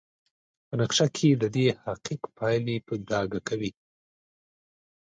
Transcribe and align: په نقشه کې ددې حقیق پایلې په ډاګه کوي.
په 0.67 0.73
نقشه 0.79 1.07
کې 1.15 1.39
ددې 1.41 1.65
حقیق 1.83 2.21
پایلې 2.37 2.77
په 2.87 2.93
ډاګه 3.07 3.39
کوي. 3.47 3.71